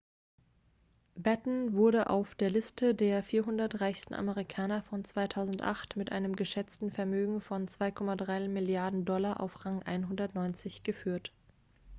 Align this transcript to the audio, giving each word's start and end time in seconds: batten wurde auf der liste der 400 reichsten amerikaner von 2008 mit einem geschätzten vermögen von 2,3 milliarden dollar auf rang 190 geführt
batten 1.15 1.73
wurde 1.73 2.09
auf 2.09 2.33
der 2.33 2.49
liste 2.49 2.95
der 2.95 3.21
400 3.21 3.81
reichsten 3.81 4.15
amerikaner 4.15 4.81
von 4.81 5.05
2008 5.05 5.95
mit 5.95 6.11
einem 6.11 6.35
geschätzten 6.35 6.89
vermögen 6.89 7.39
von 7.39 7.67
2,3 7.67 8.47
milliarden 8.47 9.05
dollar 9.05 9.39
auf 9.39 9.63
rang 9.63 9.83
190 9.83 10.81
geführt 10.81 11.31